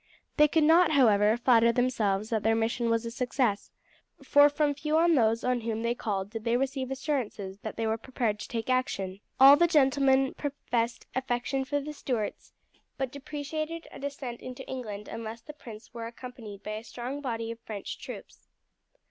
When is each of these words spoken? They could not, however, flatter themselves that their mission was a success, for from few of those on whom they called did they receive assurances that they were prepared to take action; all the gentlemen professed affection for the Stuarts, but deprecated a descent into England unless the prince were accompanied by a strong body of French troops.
They 0.37 0.47
could 0.47 0.63
not, 0.63 0.89
however, 0.93 1.37
flatter 1.37 1.71
themselves 1.71 2.31
that 2.31 2.41
their 2.41 2.55
mission 2.55 2.89
was 2.89 3.05
a 3.05 3.11
success, 3.11 3.69
for 4.23 4.49
from 4.49 4.73
few 4.73 4.97
of 4.97 5.13
those 5.13 5.43
on 5.43 5.61
whom 5.61 5.83
they 5.83 5.93
called 5.93 6.31
did 6.31 6.43
they 6.43 6.57
receive 6.57 6.89
assurances 6.89 7.59
that 7.59 7.77
they 7.77 7.85
were 7.85 7.99
prepared 7.99 8.39
to 8.39 8.47
take 8.47 8.67
action; 8.67 9.19
all 9.39 9.55
the 9.57 9.67
gentlemen 9.67 10.33
professed 10.33 11.05
affection 11.13 11.65
for 11.65 11.79
the 11.79 11.93
Stuarts, 11.93 12.51
but 12.97 13.11
deprecated 13.11 13.87
a 13.91 13.99
descent 13.99 14.41
into 14.41 14.67
England 14.67 15.07
unless 15.07 15.41
the 15.41 15.53
prince 15.53 15.93
were 15.93 16.07
accompanied 16.07 16.63
by 16.63 16.71
a 16.71 16.83
strong 16.83 17.21
body 17.21 17.51
of 17.51 17.59
French 17.59 17.99
troops. 17.99 18.47